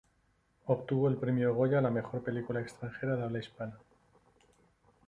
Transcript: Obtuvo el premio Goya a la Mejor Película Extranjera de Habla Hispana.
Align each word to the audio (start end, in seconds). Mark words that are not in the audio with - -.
Obtuvo 0.65 1.07
el 1.09 1.17
premio 1.17 1.53
Goya 1.53 1.77
a 1.77 1.81
la 1.83 1.91
Mejor 1.91 2.23
Película 2.23 2.59
Extranjera 2.59 3.15
de 3.15 3.23
Habla 3.25 3.37
Hispana. 3.37 3.77